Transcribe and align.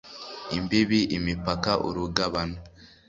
imbibi 0.57 0.99
imipaka, 1.17 1.71
urugabano 1.87 2.57